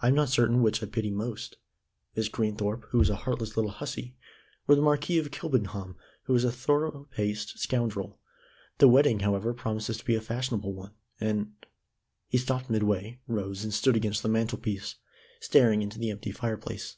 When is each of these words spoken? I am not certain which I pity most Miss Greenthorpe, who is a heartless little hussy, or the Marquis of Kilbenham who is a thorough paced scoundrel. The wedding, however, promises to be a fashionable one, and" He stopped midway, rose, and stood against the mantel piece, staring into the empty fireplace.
I 0.00 0.08
am 0.08 0.16
not 0.16 0.28
certain 0.28 0.60
which 0.60 0.82
I 0.82 0.86
pity 0.86 1.12
most 1.12 1.56
Miss 2.16 2.28
Greenthorpe, 2.28 2.84
who 2.88 3.00
is 3.00 3.08
a 3.08 3.14
heartless 3.14 3.56
little 3.56 3.70
hussy, 3.70 4.16
or 4.66 4.74
the 4.74 4.82
Marquis 4.82 5.18
of 5.18 5.30
Kilbenham 5.30 5.94
who 6.24 6.34
is 6.34 6.42
a 6.42 6.50
thorough 6.50 7.06
paced 7.12 7.60
scoundrel. 7.60 8.18
The 8.78 8.88
wedding, 8.88 9.20
however, 9.20 9.54
promises 9.54 9.98
to 9.98 10.04
be 10.04 10.16
a 10.16 10.20
fashionable 10.20 10.72
one, 10.74 10.94
and" 11.20 11.52
He 12.32 12.38
stopped 12.38 12.70
midway, 12.70 13.20
rose, 13.28 13.62
and 13.62 13.72
stood 13.72 13.94
against 13.94 14.24
the 14.24 14.28
mantel 14.28 14.58
piece, 14.58 14.96
staring 15.38 15.80
into 15.80 16.00
the 16.00 16.10
empty 16.10 16.32
fireplace. 16.32 16.96